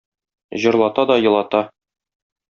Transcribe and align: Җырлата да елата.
Җырлата 0.63 1.05
да 1.11 1.17
елата. 1.25 1.61